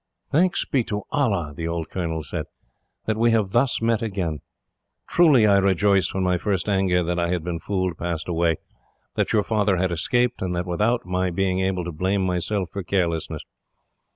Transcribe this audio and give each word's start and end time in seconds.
"Thanks 0.31 0.65
be 0.65 0.83
to 0.85 1.03
Allah," 1.11 1.53
the 1.55 1.67
old 1.67 1.91
colonel 1.91 2.23
said, 2.23 2.47
"that 3.05 3.17
we 3.17 3.29
have 3.29 3.51
thus 3.51 3.83
met 3.83 4.01
again! 4.01 4.39
Truly 5.07 5.45
I 5.45 5.59
rejoiced, 5.59 6.15
when 6.15 6.23
my 6.23 6.39
first 6.39 6.67
anger 6.67 7.03
that 7.03 7.19
I 7.19 7.29
had 7.29 7.43
been 7.43 7.59
fooled 7.59 7.99
passed 7.99 8.27
away, 8.27 8.55
that 9.13 9.31
your 9.31 9.43
father 9.43 9.77
had 9.77 9.91
escaped, 9.91 10.41
and 10.41 10.55
that 10.55 10.65
without 10.65 11.05
my 11.05 11.29
being 11.29 11.59
able 11.59 11.83
to 11.83 11.91
blame 11.91 12.25
myself 12.25 12.69
for 12.71 12.81
carelessness. 12.81 13.43